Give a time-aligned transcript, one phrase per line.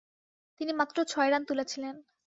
[0.61, 1.95] তিনি মাত্র ছয় রান তুলেছিলেন।